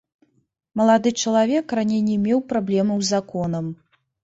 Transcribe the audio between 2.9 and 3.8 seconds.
з законам.